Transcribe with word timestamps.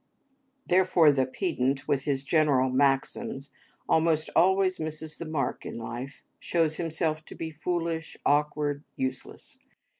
Therefore, 0.65 1.11
the 1.11 1.27
pedant, 1.27 1.87
with 1.87 2.05
his 2.05 2.23
general 2.23 2.71
maxims, 2.71 3.53
almost 3.87 4.31
always 4.35 4.79
misses 4.79 5.15
the 5.15 5.27
mark 5.27 5.63
in 5.63 5.77
life, 5.77 6.23
shows 6.39 6.77
himself 6.77 7.23
to 7.25 7.35
be 7.35 7.51
foolish, 7.51 8.17
awkward, 8.25 8.83
useless. 8.95 9.59